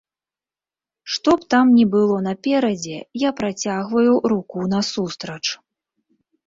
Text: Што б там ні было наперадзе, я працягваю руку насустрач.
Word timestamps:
Што 1.15 1.29
б 1.41 1.49
там 1.55 1.65
ні 1.77 1.85
было 1.97 2.17
наперадзе, 2.29 2.97
я 3.27 3.33
працягваю 3.43 4.13
руку 4.35 4.57
насустрач. 4.75 5.43